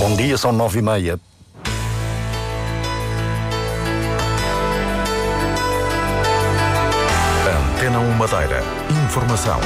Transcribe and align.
Bom 0.00 0.16
dia, 0.16 0.38
são 0.38 0.50
nove 0.50 0.78
e 0.78 0.82
meia. 0.82 1.20
Antena 7.74 7.98
1 7.98 8.12
Madeira. 8.12 8.62
Informação. 9.04 9.60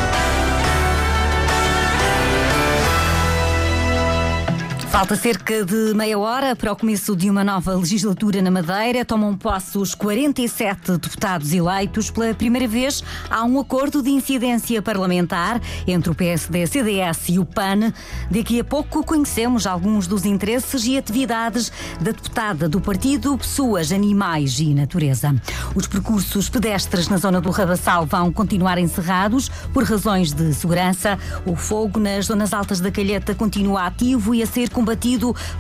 Falta 4.95 5.17
cerca 5.17 5.65
de 5.65 5.93
meia 5.93 6.17
hora 6.17 6.55
para 6.55 6.71
o 6.71 6.77
começo 6.77 7.17
de 7.17 7.29
uma 7.29 7.43
nova 7.43 7.75
legislatura 7.75 8.41
na 8.41 8.49
Madeira. 8.49 9.05
Tomam 9.05 9.37
posse 9.37 9.77
os 9.77 9.93
47 9.93 10.99
deputados 10.99 11.53
eleitos. 11.53 12.13
Pela 12.13 12.33
primeira 12.33 12.69
vez, 12.69 13.03
há 13.29 13.43
um 13.45 13.59
acordo 13.59 14.01
de 14.01 14.11
incidência 14.11 14.81
parlamentar 14.81 15.61
entre 15.85 16.13
o 16.13 16.15
PSD, 16.15 16.69
CDS 16.69 17.29
e 17.31 17.41
o 17.41 17.45
PAN. 17.45 17.93
Daqui 18.31 18.61
a 18.61 18.65
pouco 18.65 19.05
conhecemos 19.05 19.67
alguns 19.67 20.07
dos 20.07 20.25
interesses 20.25 20.87
e 20.87 20.97
atividades 20.97 21.73
da 22.01 22.13
deputada 22.13 22.69
do 22.69 22.81
partido 22.81 23.37
Pessoas, 23.37 23.91
Animais 23.91 24.61
e 24.61 24.73
Natureza. 24.75 25.35
Os 25.75 25.89
percursos 25.89 26.49
pedestres 26.49 27.09
na 27.09 27.17
zona 27.17 27.41
do 27.41 27.51
Rabassal 27.51 28.07
vão 28.07 28.33
continuar 28.33 28.79
encerrados 28.79 29.49
por 29.73 29.83
razões 29.83 30.33
de 30.33 30.55
segurança. 30.55 31.19
O 31.45 31.57
fogo 31.57 31.99
nas 31.99 32.27
zonas 32.27 32.53
altas 32.55 32.79
da 32.79 32.93
Calheta 32.93 33.35
continua 33.35 33.87
ativo 33.87 34.33
e 34.33 34.41
a 34.41 34.47
ser 34.47 34.71
combatido 34.71 34.84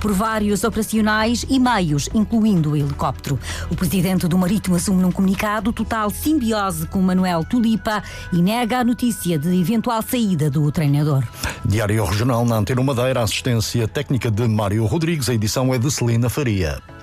por 0.00 0.12
vários 0.12 0.64
operacionais 0.64 1.44
e 1.48 1.58
meios, 1.58 2.08
incluindo 2.14 2.72
o 2.72 2.76
helicóptero. 2.76 3.38
O 3.70 3.76
presidente 3.76 4.28
do 4.28 4.36
Marítimo 4.38 4.76
assume 4.76 5.02
num 5.02 5.12
comunicado 5.12 5.72
total 5.72 6.10
simbiose 6.10 6.86
com 6.86 7.00
Manuel 7.00 7.44
Tulipa 7.44 8.02
e 8.32 8.42
nega 8.42 8.78
a 8.78 8.84
notícia 8.84 9.38
de 9.38 9.60
eventual 9.60 10.02
saída 10.02 10.50
do 10.50 10.70
treinador. 10.70 11.24
Diário 11.64 12.04
Regional 12.04 12.44
na 12.44 12.56
Antena 12.56 12.82
Madeira, 12.82 13.22
assistência 13.22 13.88
técnica 13.88 14.30
de 14.30 14.46
Mário 14.46 14.84
Rodrigues, 14.86 15.28
a 15.28 15.34
edição 15.34 15.72
é 15.72 15.78
de 15.78 15.90
Celina 15.90 16.28
Faria. 16.28 16.93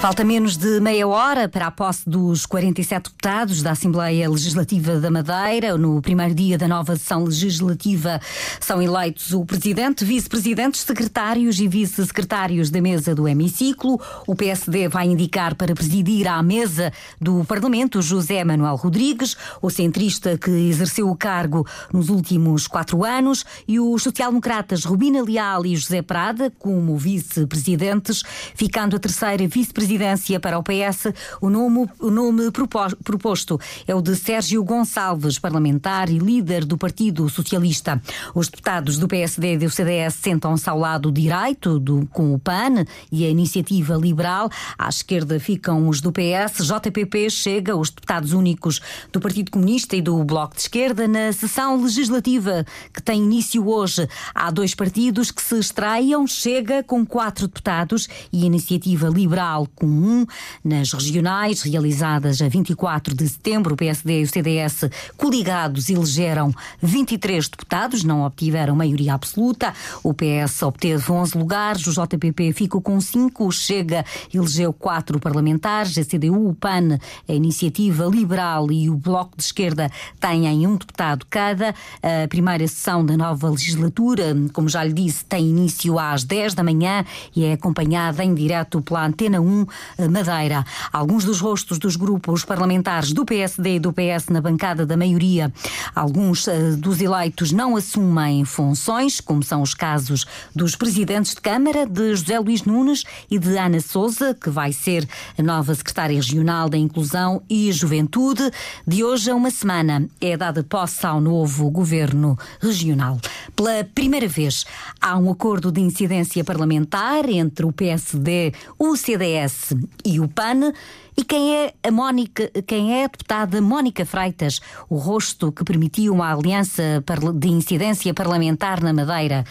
Falta 0.00 0.22
menos 0.22 0.56
de 0.56 0.78
meia 0.78 1.08
hora 1.08 1.48
para 1.48 1.66
a 1.66 1.70
posse 1.72 2.08
dos 2.08 2.46
47 2.46 3.10
deputados 3.10 3.62
da 3.62 3.72
Assembleia 3.72 4.30
Legislativa 4.30 5.00
da 5.00 5.10
Madeira. 5.10 5.76
No 5.76 6.00
primeiro 6.00 6.32
dia 6.36 6.56
da 6.56 6.68
nova 6.68 6.94
sessão 6.94 7.24
legislativa 7.24 8.20
são 8.60 8.80
eleitos 8.80 9.32
o 9.32 9.44
presidente, 9.44 10.04
vice-presidentes, 10.04 10.82
secretários 10.82 11.58
e 11.58 11.66
vice-secretários 11.66 12.70
da 12.70 12.80
mesa 12.80 13.12
do 13.12 13.26
hemiciclo. 13.26 14.00
O 14.24 14.36
PSD 14.36 14.86
vai 14.86 15.08
indicar 15.08 15.56
para 15.56 15.74
presidir 15.74 16.28
à 16.28 16.40
mesa 16.44 16.92
do 17.20 17.44
Parlamento 17.44 18.00
José 18.00 18.44
Manuel 18.44 18.76
Rodrigues, 18.76 19.36
o 19.60 19.68
centrista 19.68 20.38
que 20.38 20.50
exerceu 20.50 21.10
o 21.10 21.16
cargo 21.16 21.66
nos 21.92 22.08
últimos 22.08 22.68
quatro 22.68 23.04
anos, 23.04 23.44
e 23.66 23.80
os 23.80 24.04
social-democratas 24.04 24.84
Rubina 24.84 25.24
Leal 25.24 25.66
e 25.66 25.74
José 25.74 26.02
Prada 26.02 26.52
como 26.56 26.96
vice-presidentes, 26.96 28.22
ficando 28.54 28.94
a 28.94 29.00
terceira 29.00 29.48
vice-presidência 29.88 30.38
para 30.38 30.58
o 30.58 30.62
PS, 30.62 31.12
o 31.40 31.48
nome, 31.48 31.88
o 31.98 32.10
nome 32.10 32.50
proposto 32.50 33.58
é 33.86 33.94
o 33.94 34.02
de 34.02 34.14
Sérgio 34.14 34.62
Gonçalves, 34.62 35.38
parlamentar 35.38 36.10
e 36.10 36.18
líder 36.18 36.64
do 36.64 36.76
Partido 36.76 37.28
Socialista. 37.28 38.00
Os 38.34 38.48
deputados 38.48 38.98
do 38.98 39.08
PSD 39.08 39.54
e 39.54 39.58
do 39.58 39.70
CDS 39.70 40.14
sentam-se 40.14 40.68
ao 40.68 40.78
lado 40.78 41.10
direito 41.10 41.78
do, 41.78 42.06
com 42.12 42.34
o 42.34 42.38
PAN 42.38 42.84
e 43.10 43.24
a 43.24 43.30
Iniciativa 43.30 43.94
Liberal. 43.94 44.50
À 44.78 44.88
esquerda 44.88 45.40
ficam 45.40 45.88
os 45.88 46.00
do 46.00 46.12
PS, 46.12 46.66
JPP, 46.66 47.30
Chega, 47.30 47.76
os 47.76 47.90
deputados 47.90 48.32
únicos 48.32 48.80
do 49.12 49.20
Partido 49.20 49.50
Comunista 49.50 49.96
e 49.96 50.02
do 50.02 50.22
Bloco 50.22 50.54
de 50.54 50.62
Esquerda. 50.62 51.08
Na 51.08 51.32
sessão 51.32 51.80
legislativa 51.82 52.64
que 52.92 53.02
tem 53.02 53.22
início 53.22 53.66
hoje, 53.66 54.06
há 54.34 54.50
dois 54.50 54.74
partidos 54.74 55.30
que 55.30 55.42
se 55.42 55.58
estreiam. 55.58 56.26
Chega 56.26 56.82
com 56.82 57.06
quatro 57.06 57.46
deputados 57.46 58.08
e 58.32 58.42
a 58.42 58.46
Iniciativa 58.46 59.08
Liberal 59.08 59.66
com 59.78 59.86
um. 59.86 60.26
Nas 60.64 60.92
regionais, 60.92 61.62
realizadas 61.62 62.42
a 62.42 62.48
24 62.48 63.14
de 63.14 63.28
setembro, 63.28 63.74
o 63.74 63.76
PSD 63.76 64.20
e 64.20 64.24
o 64.24 64.28
CDS 64.28 64.90
coligados 65.16 65.88
elegeram 65.88 66.52
23 66.82 67.48
deputados, 67.48 68.02
não 68.02 68.22
obtiveram 68.22 68.74
maioria 68.74 69.14
absoluta. 69.14 69.72
O 70.02 70.12
PS 70.12 70.62
obteve 70.62 71.10
11 71.10 71.38
lugares, 71.38 71.86
o 71.86 71.92
JPP 71.92 72.52
ficou 72.52 72.80
com 72.80 73.00
5, 73.00 73.46
o 73.46 73.52
Chega 73.52 74.04
elegeu 74.32 74.72
4 74.72 75.20
parlamentares, 75.20 75.96
a 75.96 76.04
CDU, 76.04 76.48
o 76.48 76.54
PAN, 76.54 76.98
a 77.28 77.32
Iniciativa 77.32 78.04
Liberal 78.06 78.72
e 78.72 78.90
o 78.90 78.96
Bloco 78.96 79.36
de 79.36 79.44
Esquerda 79.44 79.90
têm 80.18 80.66
um 80.66 80.76
deputado 80.76 81.26
cada. 81.30 81.74
A 82.02 82.26
primeira 82.28 82.66
sessão 82.66 83.04
da 83.04 83.16
nova 83.16 83.48
legislatura, 83.50 84.34
como 84.52 84.68
já 84.68 84.82
lhe 84.82 84.92
disse, 84.92 85.24
tem 85.24 85.46
início 85.48 85.98
às 85.98 86.24
10 86.24 86.54
da 86.54 86.64
manhã 86.64 87.04
e 87.34 87.44
é 87.44 87.52
acompanhada 87.52 88.24
em 88.24 88.34
direto 88.34 88.80
pela 88.82 89.06
Antena 89.06 89.40
1 89.40 89.66
Madeira. 89.98 90.64
Alguns 90.92 91.24
dos 91.24 91.40
rostos 91.40 91.78
dos 91.78 91.96
grupos 91.96 92.44
parlamentares 92.44 93.12
do 93.12 93.24
PSD 93.24 93.76
e 93.76 93.80
do 93.80 93.92
PS 93.92 94.28
na 94.30 94.40
bancada 94.40 94.86
da 94.86 94.96
maioria, 94.96 95.52
alguns 95.94 96.46
uh, 96.46 96.76
dos 96.76 97.00
eleitos 97.00 97.52
não 97.52 97.76
assumem 97.76 98.44
funções, 98.44 99.20
como 99.20 99.42
são 99.42 99.62
os 99.62 99.74
casos 99.74 100.26
dos 100.54 100.76
presidentes 100.76 101.34
de 101.34 101.40
Câmara, 101.40 101.86
de 101.86 102.14
José 102.14 102.38
Luís 102.38 102.62
Nunes 102.64 103.04
e 103.30 103.38
de 103.38 103.56
Ana 103.56 103.80
Souza, 103.80 104.34
que 104.34 104.50
vai 104.50 104.72
ser 104.72 105.08
a 105.36 105.42
nova 105.42 105.74
secretária 105.74 106.16
regional 106.16 106.68
da 106.68 106.76
Inclusão 106.76 107.42
e 107.48 107.70
Juventude. 107.72 108.50
De 108.86 109.02
hoje 109.04 109.30
a 109.30 109.34
uma 109.34 109.50
semana 109.50 110.08
é 110.20 110.36
dada 110.36 110.62
posse 110.62 111.04
ao 111.06 111.20
novo 111.20 111.70
governo 111.70 112.38
regional. 112.60 113.18
Pela 113.54 113.84
primeira 113.84 114.28
vez, 114.28 114.64
há 115.00 115.18
um 115.18 115.30
acordo 115.30 115.72
de 115.72 115.80
incidência 115.80 116.44
parlamentar 116.44 117.28
entre 117.28 117.66
o 117.66 117.72
PSD, 117.72 118.52
o 118.78 118.96
CDS 118.96 119.57
e 120.04 120.20
o 120.20 120.28
PAN. 120.28 120.72
E 121.16 121.24
quem 121.24 121.56
é 121.56 121.74
a 121.82 121.90
Mónica, 121.90 122.50
quem 122.66 122.94
é 122.94 123.04
a 123.04 123.08
deputada 123.08 123.60
Mónica 123.60 124.06
Freitas, 124.06 124.60
o 124.88 124.96
rosto 124.96 125.50
que 125.50 125.64
permitiu 125.64 126.14
uma 126.14 126.32
aliança 126.32 127.02
de 127.34 127.48
incidência 127.48 128.14
parlamentar 128.14 128.82
na 128.82 128.92
Madeira? 128.92 129.44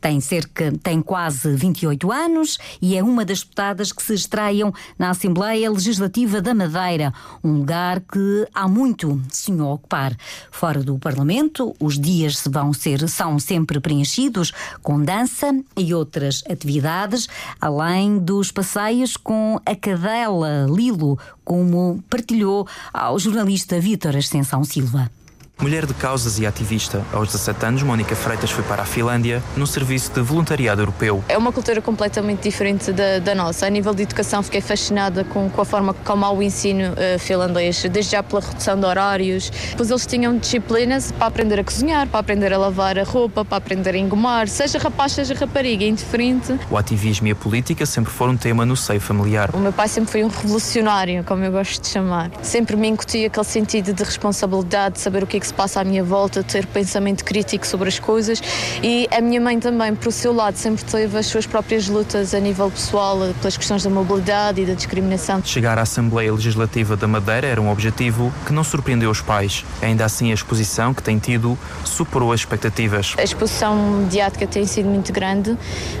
Tem 0.00 0.20
cerca, 0.20 0.72
tem 0.82 1.02
quase 1.02 1.54
28 1.54 2.10
anos 2.12 2.58
e 2.80 2.96
é 2.96 3.02
uma 3.02 3.24
das 3.24 3.40
deputadas 3.40 3.92
que 3.92 4.02
se 4.02 4.14
estreiam 4.14 4.72
na 4.98 5.10
Assembleia 5.10 5.70
Legislativa 5.70 6.40
da 6.40 6.54
Madeira, 6.54 7.12
um 7.42 7.58
lugar 7.58 8.00
que 8.00 8.46
há 8.54 8.68
muito 8.68 9.20
sonhou 9.30 9.74
ocupar. 9.74 10.16
Fora 10.50 10.82
do 10.82 10.98
Parlamento, 10.98 11.74
os 11.80 11.98
dias 11.98 12.42
vão 12.48 12.72
ser, 12.72 13.08
são 13.08 13.38
sempre 13.38 13.80
preenchidos 13.80 14.52
com 14.82 15.02
dança 15.02 15.52
e 15.76 15.92
outras 15.92 16.42
atividades, 16.48 17.28
além 17.60 18.18
dos 18.18 18.50
passeios 18.50 19.16
com 19.16 19.60
a 19.64 19.74
cadela 19.74 20.66
Lilo, 20.68 21.18
como 21.44 22.02
partilhou 22.08 22.66
ao 22.92 23.18
jornalista 23.18 23.80
Vítor 23.80 24.16
Ascensão 24.16 24.64
Silva. 24.64 25.17
Mulher 25.60 25.86
de 25.86 25.92
causas 25.92 26.38
e 26.38 26.46
ativista, 26.46 27.04
aos 27.12 27.32
17 27.32 27.66
anos, 27.66 27.82
Mónica 27.82 28.14
Freitas 28.14 28.48
foi 28.48 28.62
para 28.62 28.82
a 28.82 28.86
Finlândia 28.86 29.42
no 29.56 29.66
serviço 29.66 30.12
de 30.12 30.20
voluntariado 30.20 30.80
europeu. 30.82 31.24
É 31.28 31.36
uma 31.36 31.50
cultura 31.50 31.82
completamente 31.82 32.44
diferente 32.44 32.92
da, 32.92 33.18
da 33.18 33.34
nossa. 33.34 33.66
A 33.66 33.68
nível 33.68 33.92
de 33.92 34.04
educação, 34.04 34.40
fiquei 34.40 34.60
fascinada 34.60 35.24
com, 35.24 35.50
com 35.50 35.60
a 35.60 35.64
forma 35.64 35.92
como 35.92 36.24
há 36.24 36.30
o 36.30 36.40
ensino 36.40 36.92
uh, 36.92 37.18
finlandês, 37.18 37.82
desde 37.90 38.12
já 38.12 38.22
pela 38.22 38.40
redução 38.40 38.78
de 38.78 38.86
horários. 38.86 39.50
Pois 39.76 39.90
eles 39.90 40.06
tinham 40.06 40.38
disciplinas 40.38 41.10
para 41.10 41.26
aprender 41.26 41.58
a 41.58 41.64
cozinhar, 41.64 42.06
para 42.06 42.20
aprender 42.20 42.52
a 42.52 42.56
lavar 42.56 42.96
a 42.96 43.02
roupa, 43.02 43.44
para 43.44 43.58
aprender 43.58 43.96
a 43.96 43.98
engomar, 43.98 44.46
seja 44.46 44.78
rapaz, 44.78 45.10
seja 45.10 45.34
rapariga, 45.34 45.84
indiferente. 45.84 46.56
O 46.70 46.76
ativismo 46.76 47.26
e 47.26 47.32
a 47.32 47.36
política 47.36 47.84
sempre 47.84 48.12
foram 48.12 48.34
um 48.34 48.36
tema 48.36 48.64
no 48.64 48.76
seio 48.76 49.00
familiar. 49.00 49.50
O 49.52 49.58
meu 49.58 49.72
pai 49.72 49.88
sempre 49.88 50.12
foi 50.12 50.22
um 50.22 50.28
revolucionário, 50.28 51.24
como 51.24 51.42
eu 51.42 51.50
gosto 51.50 51.82
de 51.82 51.88
chamar. 51.88 52.30
Sempre 52.42 52.76
me 52.76 52.86
incutia 52.86 53.26
aquele 53.26 53.44
sentido 53.44 53.92
de 53.92 54.04
responsabilidade, 54.04 54.94
de 54.94 55.00
saber 55.00 55.24
o 55.24 55.26
que 55.26 55.36
é 55.36 55.40
que 55.40 55.47
se 55.48 55.54
passa 55.54 55.80
à 55.80 55.84
minha 55.84 56.04
volta, 56.04 56.42
ter 56.42 56.66
pensamento 56.66 57.24
crítico 57.24 57.66
sobre 57.66 57.88
as 57.88 57.98
coisas 57.98 58.40
e 58.82 59.08
a 59.10 59.20
minha 59.20 59.40
mãe 59.40 59.58
também, 59.58 59.94
por 59.94 60.12
seu 60.12 60.32
lado, 60.32 60.56
sempre 60.56 60.84
teve 60.84 61.18
as 61.18 61.26
suas 61.26 61.46
próprias 61.46 61.88
lutas 61.88 62.34
a 62.34 62.40
nível 62.40 62.70
pessoal 62.70 63.18
pelas 63.40 63.56
questões 63.56 63.82
da 63.82 63.90
mobilidade 63.90 64.62
e 64.62 64.66
da 64.66 64.74
discriminação. 64.74 65.42
Chegar 65.44 65.78
à 65.78 65.82
Assembleia 65.82 66.32
Legislativa 66.32 66.96
da 66.96 67.06
Madeira 67.06 67.46
era 67.46 67.60
um 67.60 67.70
objetivo 67.70 68.32
que 68.46 68.52
não 68.52 68.64
surpreendeu 68.64 69.10
os 69.10 69.20
pais. 69.20 69.64
Ainda 69.82 70.04
assim, 70.04 70.30
a 70.30 70.34
exposição 70.34 70.92
que 70.94 71.02
tem 71.02 71.18
tido 71.18 71.58
superou 71.84 72.32
as 72.32 72.40
expectativas. 72.40 73.14
A 73.18 73.22
exposição 73.22 73.76
mediática 74.02 74.46
tem 74.46 74.66
sido 74.66 74.88
muito 74.88 75.12
grande, 75.12 75.56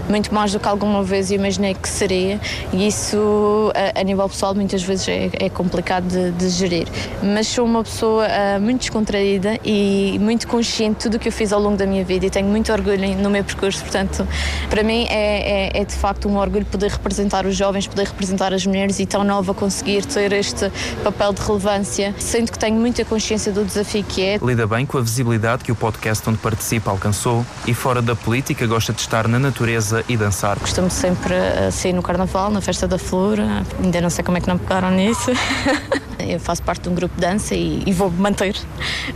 muito 0.08 0.32
mais 0.34 0.52
do 0.52 0.60
que 0.60 0.68
alguma 0.68 1.02
vez 1.02 1.30
imaginei 1.30 1.74
que 1.74 1.88
seria 1.88 2.40
e 2.72 2.86
isso, 2.86 3.72
a, 3.74 4.00
a 4.00 4.02
nível 4.02 4.28
pessoal, 4.28 4.54
muitas 4.54 4.82
vezes 4.82 5.08
é, 5.08 5.30
é 5.34 5.48
complicado 5.48 6.06
de, 6.06 6.30
de, 6.32 6.48
gerir. 6.48 6.88
Mas 7.22 7.46
sou 7.46 7.64
uma 7.64 7.82
pessoa 7.82 8.26
uh, 8.26 8.60
muito 8.60 8.80
descontraída 8.80 9.37
vida 9.38 9.58
e 9.64 10.18
muito 10.20 10.48
consciente 10.48 10.96
de 10.96 11.02
tudo 11.04 11.16
o 11.16 11.18
que 11.18 11.28
eu 11.28 11.32
fiz 11.32 11.52
ao 11.52 11.60
longo 11.60 11.76
da 11.76 11.86
minha 11.86 12.04
vida 12.04 12.26
e 12.26 12.30
tenho 12.30 12.48
muito 12.48 12.72
orgulho 12.72 13.16
no 13.16 13.30
meu 13.30 13.44
percurso. 13.44 13.80
Portanto, 13.82 14.26
para 14.68 14.82
mim 14.82 15.06
é, 15.08 15.76
é, 15.76 15.80
é 15.80 15.84
de 15.84 15.94
facto 15.94 16.28
um 16.28 16.36
orgulho 16.36 16.66
poder 16.66 16.90
representar 16.90 17.46
os 17.46 17.56
jovens, 17.56 17.86
poder 17.86 18.08
representar 18.08 18.52
as 18.52 18.66
mulheres 18.66 18.98
e 18.98 19.06
tão 19.06 19.22
nova 19.22 19.54
conseguir 19.54 20.04
ter 20.04 20.32
este 20.32 20.70
papel 21.04 21.32
de 21.32 21.42
relevância. 21.42 22.14
Sinto 22.18 22.52
que 22.52 22.58
tenho 22.58 22.76
muita 22.76 23.04
consciência 23.04 23.52
do 23.52 23.64
desafio 23.64 24.02
que 24.04 24.22
é. 24.22 24.38
Lida 24.42 24.66
bem 24.66 24.84
com 24.84 24.98
a 24.98 25.00
visibilidade 25.00 25.62
que 25.62 25.70
o 25.70 25.76
podcast 25.76 26.28
onde 26.28 26.38
participa 26.38 26.90
alcançou 26.90 27.46
e 27.66 27.72
fora 27.72 28.02
da 28.02 28.16
política 28.16 28.66
gosta 28.66 28.92
de 28.92 29.00
estar 29.00 29.28
na 29.28 29.38
natureza 29.38 30.04
e 30.08 30.16
dançar. 30.16 30.58
Costumo 30.58 30.90
sempre 30.90 31.34
a 31.34 31.70
sair 31.70 31.92
no 31.92 32.02
carnaval, 32.02 32.50
na 32.50 32.60
festa 32.60 32.88
da 32.88 32.98
flor, 32.98 33.38
ainda 33.82 34.00
não 34.00 34.10
sei 34.10 34.24
como 34.24 34.36
é 34.36 34.40
que 34.40 34.48
não 34.48 34.58
pegaram 34.58 34.90
nisso. 34.90 35.30
Eu 36.28 36.40
faço 36.40 36.62
parte 36.62 36.82
de 36.82 36.88
um 36.88 36.94
grupo 36.94 37.14
de 37.14 37.20
dança 37.20 37.54
e, 37.54 37.82
e 37.86 37.92
vou 37.92 38.10
manter. 38.10 38.54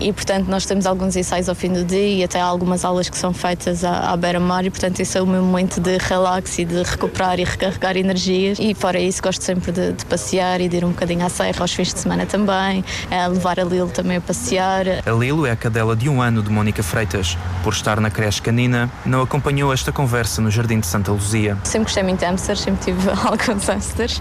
E, 0.00 0.12
portanto, 0.12 0.48
nós 0.48 0.66
temos 0.66 0.86
alguns 0.86 1.16
ensaios 1.16 1.48
ao 1.48 1.54
fim 1.54 1.72
do 1.72 1.84
dia 1.84 2.20
e 2.20 2.24
até 2.24 2.40
algumas 2.40 2.84
aulas 2.84 3.08
que 3.08 3.16
são 3.16 3.32
feitas 3.32 3.84
à, 3.84 4.10
à 4.12 4.16
beira-mar 4.16 4.64
e, 4.64 4.70
portanto, 4.70 5.00
esse 5.00 5.16
é 5.16 5.22
o 5.22 5.26
meu 5.26 5.42
momento 5.42 5.80
de 5.80 5.98
relax 5.98 6.58
e 6.58 6.64
de 6.64 6.82
recuperar 6.82 7.38
e 7.38 7.44
recarregar 7.44 7.96
energias. 7.96 8.58
E, 8.58 8.74
fora 8.74 8.98
isso, 8.98 9.22
gosto 9.22 9.42
sempre 9.42 9.72
de, 9.72 9.92
de 9.92 10.04
passear 10.06 10.60
e 10.60 10.68
de 10.68 10.76
ir 10.76 10.84
um 10.84 10.90
bocadinho 10.90 11.24
à 11.24 11.28
serra 11.28 11.60
aos 11.60 11.72
fins 11.72 11.92
de 11.92 12.00
semana 12.00 12.26
também, 12.26 12.84
a 13.10 13.26
levar 13.26 13.60
a 13.60 13.64
Lilo 13.64 13.88
também 13.88 14.16
a 14.16 14.20
passear. 14.20 14.86
A 15.04 15.10
Lilo 15.10 15.46
é 15.46 15.50
a 15.50 15.56
cadela 15.56 15.94
de 15.94 16.08
um 16.08 16.20
ano 16.22 16.42
de 16.42 16.50
Mónica 16.50 16.82
Freitas. 16.82 17.36
Por 17.62 17.72
estar 17.72 18.00
na 18.00 18.10
creche 18.10 18.40
canina, 18.40 18.90
não 19.04 19.22
acompanhou 19.22 19.72
esta 19.72 19.92
conversa 19.92 20.40
no 20.40 20.50
Jardim 20.50 20.80
de 20.80 20.86
Santa 20.86 21.12
Luzia. 21.12 21.56
Sempre 21.64 21.84
gostei 21.84 22.02
muito 22.02 22.18
de 22.20 22.26
hamsters, 22.26 22.60
sempre 22.60 22.84
tive 22.84 23.10
alguns 23.24 23.66
hamsters. 23.66 24.20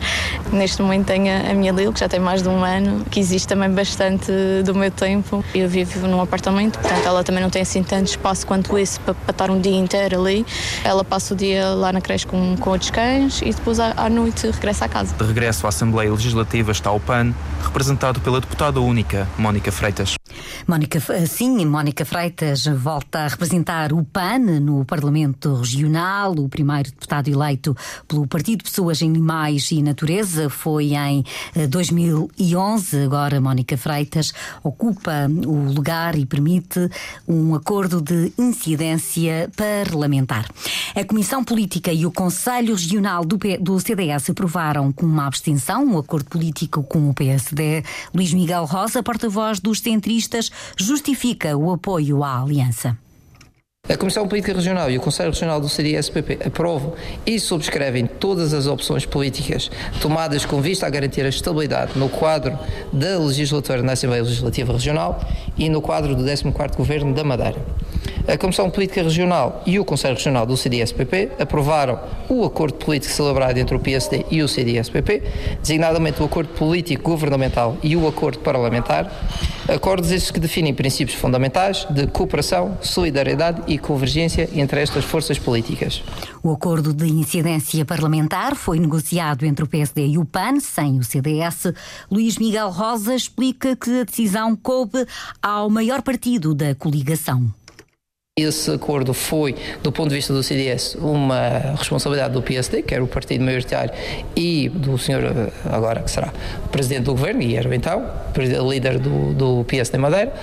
Neste 0.52 0.82
momento 0.82 1.08
tenho 1.08 1.50
a 1.50 1.54
minha 1.54 1.72
Lilo, 1.72 1.94
que 1.94 2.00
já 2.00 2.10
tem 2.10 2.20
mais 2.20 2.42
de 2.42 2.50
um 2.50 2.64
ano, 2.64 2.81
que 3.10 3.20
existe 3.20 3.48
também 3.48 3.70
bastante 3.70 4.32
do 4.66 4.76
meu 4.76 4.92
tempo. 4.92 5.44
Eu 5.54 5.68
vivo 5.68 6.08
num 6.08 6.22
apartamento, 6.22 6.80
portanto 6.80 7.06
ela 7.06 7.24
também 7.24 7.42
não 7.42 7.50
tem 7.50 7.62
assim 7.62 7.84
tanto 7.84 8.08
espaço 8.08 8.46
quanto 8.46 8.78
esse 8.78 9.00
para, 9.00 9.14
para 9.14 9.32
estar 9.32 9.50
um 9.50 9.60
dia 9.60 9.76
inteiro 9.76 10.20
ali. 10.20 10.46
Ela 10.84 11.04
passa 11.04 11.34
o 11.34 11.38
dia 11.38 11.70
lá 11.70 11.92
na 11.92 12.02
creche 12.02 12.26
com, 12.26 12.56
com 12.58 12.70
outros 12.70 12.90
cães 12.90 13.42
e 13.42 13.52
depois 13.52 13.80
à, 13.80 13.94
à 13.98 14.10
noite 14.10 14.48
regressa 14.48 14.86
à 14.86 14.90
casa. 14.90 15.16
De 15.16 15.24
regresso 15.24 15.66
à 15.66 15.70
Assembleia 15.70 16.12
Legislativa 16.12 16.72
está 16.72 16.92
o 16.92 17.00
PAN, 17.00 17.34
representado 17.64 18.20
pela 18.20 18.40
deputada 18.40 18.80
única, 18.80 19.28
Mónica 19.38 19.72
Freitas. 19.72 20.21
Mónica, 20.68 21.00
sim, 21.28 21.66
Mónica 21.66 22.06
Freitas 22.06 22.66
volta 22.66 23.20
a 23.20 23.28
representar 23.28 23.92
o 23.92 24.04
PAN 24.04 24.60
no 24.62 24.86
Parlamento 24.86 25.56
Regional. 25.56 26.34
O 26.34 26.48
primeiro 26.48 26.92
deputado 26.92 27.28
eleito 27.30 27.76
pelo 28.08 28.28
Partido 28.28 28.64
Pessoas, 28.64 29.02
Animais 29.02 29.72
e 29.72 29.82
Natureza 29.82 30.50
foi 30.50 30.94
em 30.94 31.24
2011. 31.70 32.98
Eh, 32.98 33.04
Agora, 33.04 33.42
Mónica 33.42 33.76
Freitas 33.78 34.34
ocupa 34.64 35.28
o 35.46 35.74
lugar 35.74 36.16
e 36.16 36.26
permite 36.26 36.90
um 37.28 37.56
acordo 37.56 38.02
de 38.02 38.32
incidência 38.38 39.50
parlamentar. 39.56 40.46
A 40.96 41.04
Comissão 41.04 41.44
Política 41.44 41.92
e 41.92 42.06
o 42.06 42.12
Conselho 42.12 42.76
Regional 42.76 43.26
do, 43.26 43.38
P, 43.38 43.58
do 43.58 43.80
CDS 43.80 44.30
aprovaram 44.30 44.92
com 44.92 45.06
uma 45.06 45.28
abstenção 45.28 45.84
um 45.86 45.98
acordo 45.98 46.26
político 46.26 46.84
com 46.84 47.10
o 47.10 47.14
PSD. 47.14 47.84
Luís 48.14 48.34
Miguel 48.34 48.66
Rosa, 48.66 49.02
porta-voz 49.04 49.60
dos 49.60 49.80
centristas, 49.80 50.52
justifica 50.78 51.56
o 51.56 51.72
apoio 51.72 52.24
à 52.24 52.42
aliança. 52.42 52.98
A 53.90 53.98
Comissão 53.98 54.28
Política 54.28 54.54
Regional 54.54 54.92
e 54.92 54.98
o 54.98 55.02
Conselho 55.02 55.32
Regional 55.32 55.60
do 55.60 55.68
CDS-PP 55.68 56.40
aprovam 56.46 56.94
e 57.26 57.40
subscrevem 57.40 58.06
todas 58.06 58.54
as 58.54 58.68
opções 58.68 59.06
políticas 59.06 59.72
tomadas 60.00 60.46
com 60.46 60.62
vista 60.62 60.86
a 60.86 60.90
garantir 60.90 61.26
a 61.26 61.30
estabilidade 61.30 61.98
no 61.98 62.08
quadro 62.08 62.58
da 62.94 63.18
legislatura 63.18 63.82
na 63.82 63.94
Assembleia 63.94 64.24
Legislativa 64.24 64.72
Regional 64.72 65.20
e 65.58 65.68
no 65.68 65.82
quadro 65.82 66.16
do 66.16 66.24
14º 66.24 66.76
Governo 66.76 67.14
da 67.14 67.24
Madeira. 67.24 67.58
A 68.28 68.38
Comissão 68.38 68.70
Política 68.70 69.02
Regional 69.02 69.64
e 69.66 69.80
o 69.80 69.86
Conselho 69.86 70.16
Regional 70.16 70.46
do 70.46 70.56
CDS-PP 70.56 71.32
aprovaram 71.40 72.00
o 72.30 72.46
acordo 72.46 72.78
político 72.78 73.14
celebrado 73.14 73.58
entre 73.58 73.76
o 73.76 73.80
PSD 73.80 74.26
e 74.30 74.42
o 74.44 74.48
CDS-PP, 74.48 75.24
designadamente 75.60 76.22
o 76.22 76.26
acordo 76.26 76.54
político 76.54 77.04
governamental 77.04 77.78
e 77.82 77.98
o 77.98 78.08
acordo 78.08 78.40
parlamentar, 78.40 79.12
acordos 79.68 80.12
estes 80.12 80.32
que 80.32 80.40
definem 80.40 80.74
princípios 80.74 81.18
fundamentais 81.18 81.86
de 81.90 82.08
cooperação, 82.08 82.78
solidariedade 82.82 83.64
e 83.68 83.78
convergência 83.78 84.50
entre 84.54 84.82
estas 84.82 85.04
forças 85.04 85.40
políticas. 85.40 86.04
O 86.44 86.52
acordo 86.52 86.94
de 86.94 87.08
incidência 87.08 87.84
parlamentar 87.86 88.56
foi 88.56 88.80
negociado 88.80 89.46
entre 89.46 89.66
o 89.66 89.68
PSD 89.68 90.08
e 90.08 90.18
o 90.18 90.26
PAN, 90.26 90.60
sem 90.60 91.00
o 91.00 91.04
CDS. 91.04 91.74
Luís 92.10 92.38
Miguel 92.38 92.70
Rosa 92.70 93.16
explica 93.16 93.76
que 93.76 94.02
a 94.02 94.04
decisão 94.04 94.56
coube 94.56 95.06
ao 95.42 95.70
maior 95.70 96.02
partido 96.02 96.54
da 96.54 96.76
coligação. 96.76 97.52
Esse 98.40 98.72
acordo 98.72 99.14
foi, 99.14 99.54
do 99.84 99.92
ponto 99.92 100.08
de 100.08 100.16
vista 100.16 100.32
do 100.34 100.42
CDS, 100.42 100.96
uma 100.96 101.76
responsabilidade 101.78 102.34
do 102.34 102.42
PSD, 102.42 102.82
que 102.82 102.96
era 102.96 103.04
o 103.04 103.08
partido 103.08 103.44
maioritário, 103.44 103.94
e 104.34 104.70
do 104.70 104.98
senhor, 104.98 105.52
agora 105.66 106.02
que 106.02 106.10
será 106.10 106.32
presidente 106.72 107.04
do 107.04 107.12
governo, 107.12 107.42
e 107.42 107.58
era 107.58 107.76
então, 107.76 108.10
líder 108.70 109.00
do, 109.00 109.34
do 109.34 109.66
PSD 109.66 109.98
Madeira, 109.98 110.34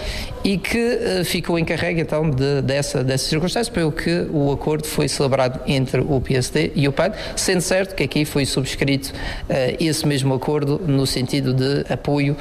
e 0.44 0.58
que 0.58 0.76
uh, 0.78 1.24
ficou 1.24 1.58
encarregue 1.58 2.02
então 2.02 2.28
de, 2.28 2.60
dessa, 2.60 3.02
dessa 3.02 3.26
circunstância, 3.26 3.72
pelo 3.72 3.90
que 3.90 4.26
o 4.30 4.52
acordo 4.52 4.86
foi 4.86 5.08
celebrado 5.08 5.58
entre 5.66 6.02
o 6.02 6.20
PSD 6.20 6.72
e 6.74 6.86
o 6.86 6.92
PAN, 6.92 7.12
sendo 7.36 7.62
certo 7.62 7.94
que 7.94 8.02
aqui 8.02 8.26
foi 8.26 8.44
subscrito 8.44 9.14
uh, 9.14 9.76
esse 9.80 10.06
mesmo 10.06 10.34
acordo 10.34 10.78
no 10.78 11.06
sentido 11.06 11.54
de 11.54 11.90
apoio 11.90 12.36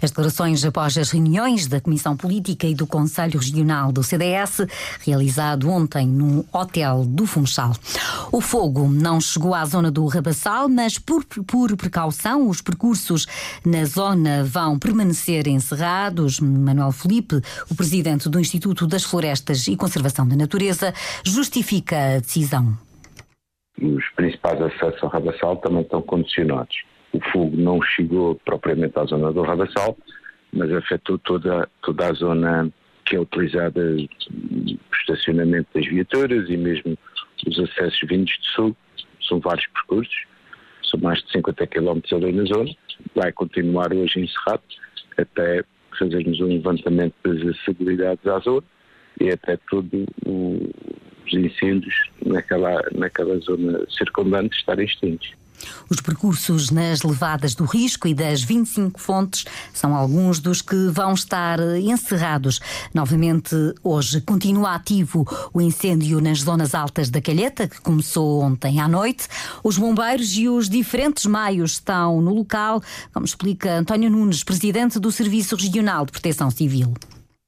as 0.00 0.10
declarações 0.10 0.64
após 0.64 0.96
as 0.98 1.10
reuniões 1.10 1.66
da 1.66 1.80
Comissão 1.80 2.16
Política 2.16 2.66
e 2.66 2.74
do 2.74 2.86
Conselho 2.86 3.38
Regional 3.38 3.92
do 3.92 4.02
CDS, 4.02 4.66
realizado 5.04 5.68
ontem 5.70 6.06
no 6.06 6.44
Hotel 6.52 7.04
do 7.06 7.26
Funchal. 7.26 7.72
O 8.32 8.40
fogo 8.40 8.88
não 8.88 9.20
chegou 9.20 9.54
à 9.54 9.64
zona 9.64 9.90
do 9.90 10.06
Rabassal, 10.06 10.68
mas 10.68 10.98
por, 10.98 11.24
por 11.24 11.76
precaução, 11.76 12.48
os 12.48 12.60
percursos 12.60 13.26
na 13.64 13.84
zona 13.84 14.44
vão 14.44 14.78
permanecer 14.78 15.46
encerrados. 15.46 16.40
Manuel 16.40 16.92
Felipe, 16.92 17.40
o 17.70 17.74
presidente 17.74 18.28
do 18.28 18.40
Instituto 18.40 18.86
das 18.86 19.04
Florestas 19.04 19.66
e 19.68 19.76
Conservação 19.76 20.26
da 20.26 20.36
Natureza, 20.36 20.92
justifica 21.24 22.16
a 22.16 22.18
decisão. 22.18 22.76
Os 23.80 24.04
principais 24.16 24.60
acessos 24.60 25.02
ao 25.02 25.10
Rabassal 25.10 25.56
também 25.58 25.82
estão 25.82 26.00
condicionados 26.00 26.76
o 27.16 27.20
fogo 27.32 27.56
não 27.56 27.80
chegou 27.82 28.34
propriamente 28.44 28.98
à 28.98 29.04
zona 29.04 29.32
do 29.32 29.42
Rabassal, 29.42 29.96
mas 30.52 30.72
afetou 30.72 31.18
toda, 31.18 31.68
toda 31.82 32.08
a 32.08 32.12
zona 32.12 32.70
que 33.04 33.16
é 33.16 33.20
utilizada 33.20 33.82
no 33.82 34.78
estacionamento 35.00 35.68
das 35.74 35.86
viaturas 35.86 36.48
e 36.50 36.56
mesmo 36.56 36.98
os 37.46 37.58
acessos 37.58 38.00
vindos 38.08 38.32
de 38.40 38.48
sul. 38.54 38.76
São 39.26 39.40
vários 39.40 39.66
percursos, 39.68 40.24
são 40.90 41.00
mais 41.00 41.22
de 41.22 41.32
50 41.32 41.66
km 41.66 42.00
ali 42.12 42.32
na 42.32 42.44
zona. 42.44 42.70
Vai 43.14 43.32
continuar 43.32 43.92
hoje 43.92 44.20
encerrado 44.20 44.62
até 45.16 45.64
fazermos 45.98 46.40
um 46.40 46.48
levantamento 46.48 47.14
das 47.24 47.40
acessibilidades 47.40 48.26
à 48.26 48.38
zona 48.40 48.64
e 49.20 49.30
até 49.30 49.56
todos 49.68 50.06
os 50.26 51.32
incêndios 51.32 51.94
naquela, 52.24 52.82
naquela 52.92 53.38
zona 53.38 53.84
circundante 53.90 54.56
estarem 54.56 54.84
extintos. 54.84 55.32
Os 55.88 56.00
percursos 56.00 56.70
nas 56.70 57.02
levadas 57.02 57.54
do 57.54 57.64
risco 57.64 58.08
e 58.08 58.14
das 58.14 58.42
25 58.42 59.00
fontes 59.00 59.44
são 59.72 59.94
alguns 59.94 60.40
dos 60.40 60.60
que 60.60 60.88
vão 60.88 61.14
estar 61.14 61.58
encerrados. 61.78 62.60
Novamente, 62.92 63.54
hoje 63.82 64.20
continua 64.20 64.74
ativo 64.74 65.26
o 65.52 65.60
incêndio 65.60 66.20
nas 66.20 66.40
zonas 66.40 66.74
altas 66.74 67.10
da 67.10 67.20
Calheta, 67.20 67.68
que 67.68 67.80
começou 67.80 68.42
ontem 68.42 68.80
à 68.80 68.88
noite. 68.88 69.28
Os 69.62 69.78
bombeiros 69.78 70.36
e 70.36 70.48
os 70.48 70.68
diferentes 70.68 71.26
meios 71.26 71.72
estão 71.72 72.20
no 72.20 72.34
local, 72.34 72.82
como 73.12 73.24
explica 73.26 73.78
António 73.78 74.10
Nunes, 74.10 74.42
presidente 74.42 74.98
do 74.98 75.12
Serviço 75.12 75.56
Regional 75.56 76.04
de 76.04 76.12
Proteção 76.12 76.50
Civil 76.50 76.94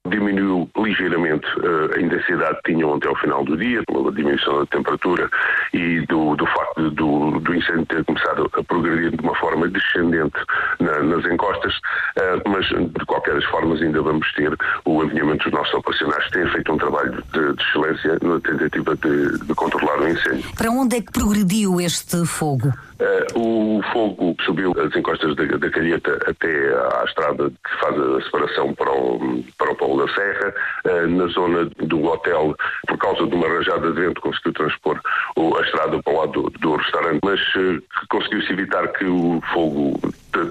diminuiu 0.07 0.69
ligeiramente 0.77 1.45
uh, 1.59 1.95
a 1.95 2.01
intensidade 2.01 2.57
que 2.63 2.73
tinham 2.73 2.93
até 2.93 3.07
ao 3.07 3.15
final 3.17 3.43
do 3.43 3.57
dia, 3.57 3.83
pela 3.85 4.11
diminuição 4.11 4.59
da 4.59 4.65
temperatura 4.67 5.29
e 5.73 5.99
do, 6.07 6.35
do 6.35 6.45
facto 6.45 6.89
do, 6.91 7.39
do, 7.39 7.55
incêndio 7.55 7.85
ter 7.85 8.05
começado 8.05 8.49
a 8.53 8.63
progredir 8.63 9.11
de 9.11 9.21
uma 9.21 9.35
forma 9.35 9.67
descendente 9.67 10.37
na, 10.79 11.03
nas 11.03 11.25
encostas, 11.25 11.75
uh, 11.75 12.49
mas 12.49 12.65
de 12.67 13.05
qualquer 13.05 13.35
das 13.35 13.45
formas 13.45 13.81
ainda 13.81 14.01
vamos 14.01 14.31
ter 14.33 14.55
o 14.85 15.01
alinhamento 15.01 15.49
dos 15.49 15.59
nossos 15.59 15.73
operacionais 15.73 16.25
que 16.25 16.31
têm 16.31 16.47
feito 16.49 16.73
um 16.73 16.77
trabalho 16.77 17.23
de, 17.33 17.53
de 17.53 17.63
excelência 17.63 18.17
na 18.21 18.39
tentativa 18.39 18.95
de, 18.95 19.45
de, 19.45 19.53
controlar 19.55 19.99
o 19.99 20.07
incêndio. 20.07 20.43
Para 20.57 20.71
onde 20.71 20.97
é 20.97 21.01
que 21.01 21.11
progrediu 21.11 21.79
este 21.79 22.25
fogo? 22.25 22.69
Uh, 22.99 23.77
o 23.79 23.81
fogo 23.93 24.35
subiu 24.45 24.73
as 24.77 24.93
encostas 24.95 25.35
da, 25.35 25.45
da 25.45 25.69
Calheta 25.69 26.19
até 26.27 26.73
à 26.99 27.03
estrada 27.05 27.49
que 27.49 27.79
faz 27.79 27.97
a 27.97 28.21
separação 28.21 28.73
para 28.73 28.91
o, 28.91 29.43
para 29.57 29.71
o 29.71 29.75
Da 29.97 30.13
Serra. 30.13 30.53
Uh, 30.85 31.07
na 31.07 31.27
zona 31.27 31.65
do 31.65 32.03
hotel, 32.05 32.55
por 32.87 32.97
causa 32.97 33.25
de 33.27 33.35
uma 33.35 33.47
rajada 33.47 33.91
de 33.91 34.01
vento, 34.01 34.21
conseguiu 34.21 34.53
transpor 34.53 34.99
a 35.37 35.61
estrada 35.61 36.01
para 36.03 36.13
o 36.13 36.17
lado 36.19 36.53
do, 36.59 36.75
restaurante, 36.75 37.19
mas 37.23 37.39
uh, 37.55 37.81
conseguiu-se 38.09 38.51
evitar 38.51 38.87
que 38.89 39.05
o 39.05 39.41
fogo 39.53 39.99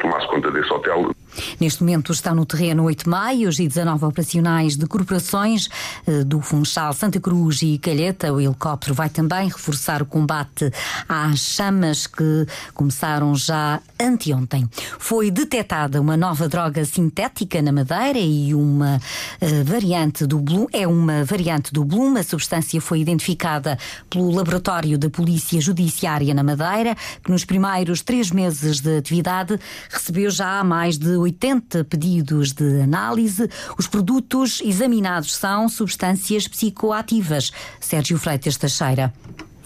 tomasse 0.00 0.26
conta 0.28 0.50
desse 0.50 0.72
hotel. 0.72 1.10
Neste 1.60 1.82
momento 1.82 2.12
estão 2.12 2.34
no 2.34 2.46
terreno 2.46 2.84
8 2.84 3.08
maios 3.08 3.58
e 3.58 3.66
19 3.66 4.04
operacionais 4.04 4.76
de 4.76 4.86
corporações 4.86 5.68
eh, 6.06 6.24
do 6.24 6.40
Funchal, 6.40 6.92
Santa 6.92 7.20
Cruz 7.20 7.62
e 7.62 7.78
Calheta. 7.78 8.32
O 8.32 8.40
helicóptero 8.40 8.94
vai 8.94 9.08
também 9.08 9.48
reforçar 9.48 10.02
o 10.02 10.06
combate 10.06 10.70
às 11.08 11.40
chamas 11.40 12.06
que 12.06 12.46
começaram 12.74 13.34
já 13.34 13.80
anteontem. 14.00 14.68
Foi 14.98 15.30
detectada 15.30 16.00
uma 16.00 16.16
nova 16.16 16.48
droga 16.48 16.84
sintética 16.84 17.60
na 17.60 17.72
Madeira 17.72 18.18
e 18.18 18.54
uma 18.54 18.96
uh, 18.96 19.64
variante 19.64 20.26
do 20.26 20.38
Bloom. 20.38 20.66
É 20.72 20.86
uma 20.86 21.24
variante 21.24 21.72
do 21.72 21.84
Bloom. 21.84 22.16
A 22.16 22.22
substância 22.22 22.80
foi 22.80 23.00
identificada 23.00 23.78
pelo 24.08 24.30
Laboratório 24.30 24.98
da 24.98 25.10
Polícia 25.10 25.60
Judiciária 25.60 26.32
na 26.34 26.42
Madeira, 26.42 26.96
que 27.22 27.30
nos 27.30 27.44
primeiros 27.44 28.02
três 28.02 28.30
meses 28.30 28.80
de 28.80 28.98
atividade 28.98 29.58
recebeu 29.88 30.30
já 30.30 30.62
mais 30.62 30.98
de 30.98 31.16
80 31.28 31.84
pedidos 31.84 32.52
de 32.52 32.80
análise. 32.80 33.48
Os 33.78 33.86
produtos 33.86 34.60
examinados 34.64 35.34
são 35.34 35.68
substâncias 35.68 36.48
psicoativas. 36.48 37.52
Sérgio 37.80 38.18
Freitas 38.18 38.56
Teixeira. 38.56 39.12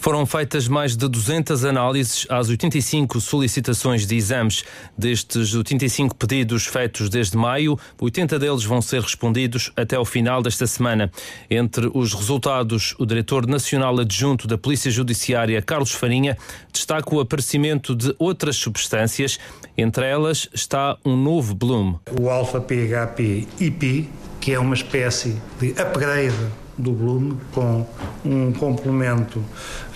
Foram 0.03 0.27
feitas 0.27 0.67
mais 0.67 0.97
de 0.97 1.07
200 1.07 1.65
análises 1.65 2.27
às 2.29 2.49
85 2.49 3.21
solicitações 3.21 4.05
de 4.05 4.17
exames. 4.17 4.65
Destes 4.99 5.55
85 5.55 6.17
pedidos 6.17 6.67
feitos 6.67 7.09
desde 7.09 7.37
maio, 7.37 7.79
80 8.01 8.37
deles 8.37 8.65
vão 8.65 8.83
ser 8.83 9.01
respondidos 9.01 9.71
até 9.77 9.95
ao 9.95 10.05
final 10.05 10.43
desta 10.43 10.67
semana. 10.67 11.09
Entre 11.49 11.89
os 11.95 12.15
resultados, 12.15 12.97
o 12.99 13.07
diretor 13.07 13.47
nacional 13.47 13.97
adjunto 14.01 14.49
da 14.49 14.59
Polícia 14.59 14.91
Judiciária, 14.91 15.63
Carlos 15.63 15.93
Farinha, 15.93 16.37
destaca 16.73 17.15
o 17.15 17.21
aparecimento 17.21 17.95
de 17.95 18.13
outras 18.19 18.57
substâncias. 18.57 19.39
Entre 19.79 20.05
elas 20.05 20.49
está 20.53 20.99
um 21.05 21.17
novo 21.17 21.55
Bloom. 21.55 21.95
O 22.21 22.29
alfa-PHP-IP, 22.29 24.09
que 24.41 24.53
é 24.53 24.59
uma 24.59 24.75
espécie 24.75 25.41
de 25.61 25.71
upgrade 25.81 26.35
do 26.77 26.93
Bloom 26.93 27.37
com 27.53 27.87
um 28.25 28.53
complemento 28.53 29.43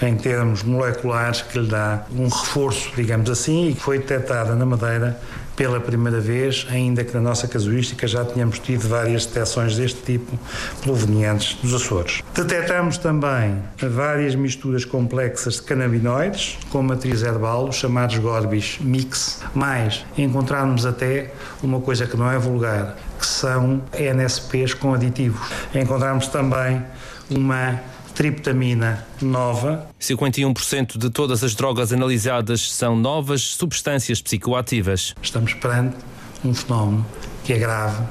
em 0.03 0.17
termos 0.17 0.63
moleculares 0.63 1.43
que 1.43 1.59
lhe 1.59 1.69
dá 1.69 2.05
um 2.13 2.29
reforço, 2.29 2.91
digamos 2.95 3.31
assim, 3.31 3.69
e 3.69 3.75
que 3.75 3.81
foi 3.81 3.99
detectada 3.99 4.55
na 4.55 4.67
Madeira 4.67 5.19
pela 5.57 5.81
primeira 5.81 6.21
vez, 6.21 6.67
ainda 6.71 7.03
que 7.03 7.15
na 7.15 7.21
nossa 7.21 7.49
casuística 7.49 8.07
já 8.07 8.25
tínhamos 8.25 8.59
tido 8.59 8.87
várias 8.87 9.25
detecções 9.25 9.77
deste 9.77 10.03
tipo 10.03 10.39
provenientes 10.83 11.55
dos 11.63 11.75
Açores. 11.75 12.23
Detectamos 12.35 12.99
também 12.99 13.63
várias 13.81 14.35
misturas 14.35 14.85
complexas 14.85 15.55
de 15.55 15.63
canabinoides 15.63 16.59
com 16.71 16.83
matriz 16.83 17.23
herbal, 17.23 17.73
chamados 17.73 18.19
Gorbis 18.19 18.79
Mix, 18.81 19.43
mas 19.55 20.05
encontramos 20.19 20.85
até 20.85 21.33
uma 21.63 21.81
coisa 21.81 22.07
que 22.07 22.17
não 22.17 22.31
é 22.31 22.39
vulgar, 22.39 22.97
que 23.19 23.27
são 23.27 23.83
NSPs 23.99 24.75
com 24.75 24.93
aditivos. 24.93 25.41
Encontramos 25.75 26.29
também 26.29 26.85
uma 27.31 27.81
triptamina 28.17 29.07
nova. 29.21 29.87
51% 30.01 30.97
de 30.97 31.11
todas 31.11 31.45
as 31.45 31.55
drogas 31.55 31.93
analisadas 31.93 32.73
são 32.73 32.97
novas 32.97 33.43
substâncias 33.43 34.23
psicoativas. 34.23 35.15
Estamos 35.21 35.53
perante 35.53 35.97
um 36.43 36.55
fenómeno 36.55 37.07
que 37.45 37.53
é 37.53 37.59
grave, 37.59 38.03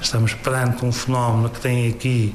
estamos 0.00 0.32
perante 0.32 0.84
um 0.84 0.92
fenómeno 0.92 1.50
que 1.50 1.60
tem 1.60 1.88
aqui 1.88 2.34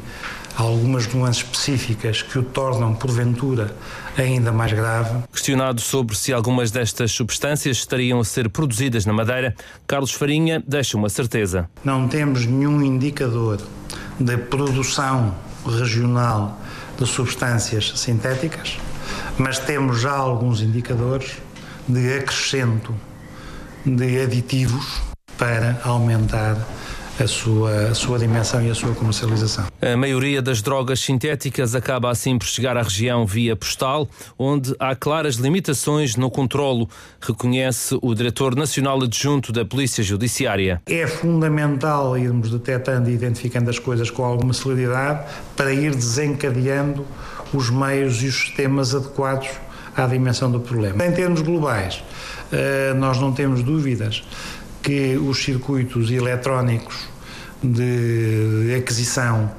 algumas 0.57 1.11
nuances 1.13 1.43
específicas 1.43 2.21
que 2.21 2.37
o 2.37 2.43
tornam, 2.43 2.93
porventura, 2.93 3.73
ainda 4.17 4.51
mais 4.51 4.73
grave. 4.73 5.23
Questionado 5.31 5.79
sobre 5.79 6.15
se 6.17 6.33
algumas 6.33 6.71
destas 6.71 7.11
substâncias 7.13 7.77
estariam 7.77 8.19
a 8.19 8.25
ser 8.25 8.49
produzidas 8.49 9.05
na 9.05 9.13
Madeira, 9.13 9.55
Carlos 9.87 10.11
Farinha 10.11 10.61
deixa 10.67 10.97
uma 10.97 11.09
certeza. 11.09 11.69
Não 11.85 12.05
temos 12.07 12.45
nenhum 12.45 12.83
indicador 12.83 13.61
de 14.19 14.37
produção 14.37 15.33
regional 15.65 16.59
de 16.97 17.05
substâncias 17.05 17.93
sintéticas, 17.95 18.77
mas 19.37 19.59
temos 19.59 20.01
já 20.01 20.13
alguns 20.13 20.61
indicadores 20.61 21.37
de 21.87 22.13
acrescento 22.17 22.93
de 23.85 24.21
aditivos 24.21 25.01
para 25.37 25.79
aumentar 25.83 26.57
a 27.19 27.27
sua, 27.27 27.89
a 27.89 27.93
sua 27.93 28.17
dimensão 28.17 28.61
e 28.65 28.69
a 28.69 28.75
sua 28.75 28.93
comercialização. 28.95 29.65
A 29.81 29.95
maioria 29.95 30.41
das 30.41 30.61
drogas 30.61 30.99
sintéticas 30.99 31.75
acaba 31.75 32.09
assim 32.09 32.37
por 32.37 32.47
chegar 32.47 32.77
à 32.77 32.81
região 32.81 33.25
via 33.25 33.55
postal, 33.55 34.07
onde 34.37 34.75
há 34.79 34.95
claras 34.95 35.35
limitações 35.35 36.15
no 36.15 36.31
controlo, 36.31 36.89
reconhece 37.21 37.97
o 38.01 38.13
Diretor 38.15 38.55
Nacional 38.55 39.01
Adjunto 39.01 39.51
da 39.51 39.63
Polícia 39.63 40.03
Judiciária. 40.03 40.81
É 40.87 41.05
fundamental 41.05 42.17
irmos 42.17 42.49
detectando 42.49 43.09
e 43.09 43.13
identificando 43.13 43.69
as 43.69 43.79
coisas 43.79 44.09
com 44.09 44.23
alguma 44.23 44.53
celeridade 44.53 45.25
para 45.55 45.73
ir 45.73 45.95
desencadeando 45.95 47.05
os 47.53 47.69
meios 47.69 48.21
e 48.23 48.27
os 48.27 48.35
sistemas 48.35 48.95
adequados 48.95 49.49
à 49.95 50.07
dimensão 50.07 50.51
do 50.51 50.59
problema. 50.59 51.05
Em 51.05 51.11
termos 51.11 51.41
globais, 51.41 52.03
eh, 52.51 52.93
nós 52.95 53.19
não 53.19 53.31
temos 53.31 53.61
dúvidas 53.61 54.23
que 54.83 55.17
os 55.17 55.41
circuitos 55.41 56.11
eletrónicos 56.11 57.07
de 57.63 58.75
aquisição 58.77 59.49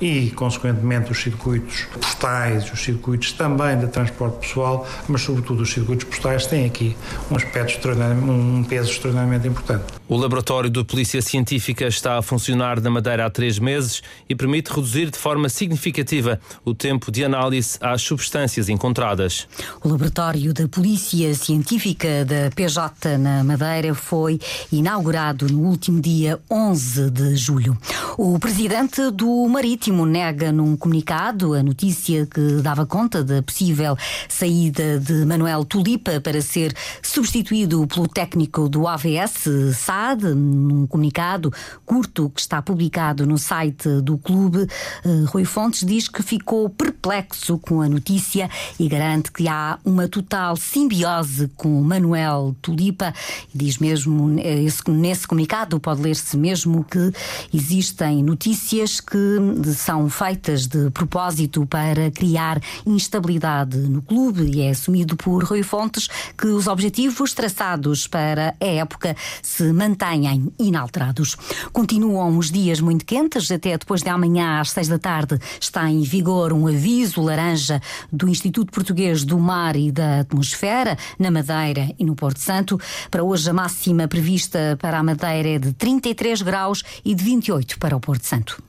e, 0.00 0.30
consequentemente, 0.32 1.12
os 1.12 1.22
circuitos 1.22 1.86
postais, 1.92 2.70
os 2.72 2.82
circuitos 2.82 3.30
também 3.32 3.78
de 3.78 3.86
transporte 3.86 4.40
pessoal, 4.40 4.84
mas, 5.06 5.22
sobretudo, 5.22 5.62
os 5.62 5.72
circuitos 5.72 6.04
postais 6.04 6.44
têm 6.46 6.66
aqui 6.66 6.96
um 7.30 7.36
aspecto 7.36 7.88
um 7.88 8.64
peso 8.64 8.90
extraordinariamente 8.90 9.46
importante. 9.46 9.84
O 10.12 10.16
laboratório 10.18 10.68
de 10.68 10.84
Polícia 10.84 11.22
Científica 11.22 11.86
está 11.86 12.18
a 12.18 12.22
funcionar 12.22 12.78
na 12.82 12.90
Madeira 12.90 13.24
há 13.24 13.30
três 13.30 13.58
meses 13.58 14.02
e 14.28 14.34
permite 14.34 14.70
reduzir 14.70 15.10
de 15.10 15.16
forma 15.16 15.48
significativa 15.48 16.38
o 16.66 16.74
tempo 16.74 17.10
de 17.10 17.24
análise 17.24 17.78
às 17.80 18.02
substâncias 18.02 18.68
encontradas. 18.68 19.48
O 19.82 19.88
laboratório 19.88 20.52
da 20.52 20.68
Polícia 20.68 21.34
Científica 21.34 22.26
da 22.26 22.50
PJ 22.54 23.16
na 23.16 23.42
Madeira 23.42 23.94
foi 23.94 24.38
inaugurado 24.70 25.48
no 25.48 25.60
último 25.60 25.98
dia 25.98 26.38
11 26.50 27.10
de 27.10 27.34
julho. 27.34 27.74
O 28.18 28.38
presidente 28.38 29.10
do 29.12 29.48
Marítimo 29.48 30.04
nega 30.04 30.52
num 30.52 30.76
comunicado 30.76 31.54
a 31.54 31.62
notícia 31.62 32.26
que 32.26 32.60
dava 32.60 32.84
conta 32.84 33.24
da 33.24 33.42
possível 33.42 33.96
saída 34.28 35.00
de 35.00 35.24
Manuel 35.24 35.64
Tulipa 35.64 36.20
para 36.20 36.42
ser 36.42 36.74
substituído 37.00 37.86
pelo 37.86 38.06
técnico 38.06 38.68
do 38.68 38.86
AVS, 38.86 39.48
Num 40.34 40.86
comunicado 40.86 41.52
curto 41.86 42.28
que 42.30 42.40
está 42.40 42.60
publicado 42.60 43.24
no 43.24 43.38
site 43.38 43.88
do 44.02 44.18
clube, 44.18 44.66
eh, 45.04 45.24
Rui 45.26 45.44
Fontes 45.44 45.86
diz 45.86 46.08
que 46.08 46.22
ficou 46.22 46.68
perplexo 46.68 47.56
com 47.58 47.80
a 47.80 47.88
notícia 47.88 48.50
e 48.78 48.88
garante 48.88 49.30
que 49.30 49.46
há 49.46 49.78
uma 49.84 50.08
total 50.08 50.56
simbiose 50.56 51.48
com 51.56 51.80
Manuel 51.82 52.56
Tulipa. 52.60 53.14
Diz 53.54 53.78
mesmo 53.78 54.38
eh, 54.40 54.66
nesse 54.88 55.26
comunicado, 55.26 55.78
pode 55.78 56.02
ler-se 56.02 56.36
mesmo 56.36 56.84
que 56.84 57.12
existem 57.54 58.22
notícias 58.22 59.00
que 59.00 59.18
são 59.74 60.10
feitas 60.10 60.66
de 60.66 60.90
propósito 60.90 61.64
para 61.66 62.10
criar 62.10 62.60
instabilidade 62.84 63.76
no 63.76 64.02
clube 64.02 64.50
e 64.52 64.62
é 64.62 64.70
assumido 64.70 65.16
por 65.16 65.44
Rui 65.44 65.62
Fontes 65.62 66.08
que 66.36 66.48
os 66.48 66.66
objetivos 66.66 67.32
traçados 67.32 68.06
para 68.06 68.54
a 68.60 68.64
época 68.64 69.16
se 69.42 69.72
mantêm 69.82 70.52
inalterados. 70.60 71.36
Continuam 71.72 72.38
os 72.38 72.52
dias 72.52 72.80
muito 72.80 73.04
quentes, 73.04 73.50
até 73.50 73.76
depois 73.76 74.00
de 74.00 74.08
amanhã 74.08 74.60
às 74.60 74.70
seis 74.70 74.86
da 74.86 74.98
tarde 74.98 75.38
está 75.60 75.90
em 75.90 76.02
vigor 76.02 76.52
um 76.52 76.68
aviso 76.68 77.20
laranja 77.20 77.80
do 78.12 78.28
Instituto 78.28 78.70
Português 78.70 79.24
do 79.24 79.38
Mar 79.38 79.74
e 79.74 79.90
da 79.90 80.20
Atmosfera, 80.20 80.96
na 81.18 81.32
Madeira 81.32 81.92
e 81.98 82.04
no 82.04 82.14
Porto 82.14 82.38
Santo. 82.38 82.78
Para 83.10 83.24
hoje, 83.24 83.50
a 83.50 83.52
máxima 83.52 84.06
prevista 84.06 84.78
para 84.80 84.98
a 84.98 85.02
Madeira 85.02 85.48
é 85.48 85.58
de 85.58 85.72
33 85.72 86.42
graus 86.42 86.84
e 87.04 87.12
de 87.12 87.24
28 87.24 87.78
para 87.80 87.96
o 87.96 88.00
Porto 88.00 88.24
Santo. 88.24 88.62